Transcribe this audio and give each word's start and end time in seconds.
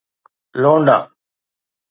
لونڊا 0.61 0.97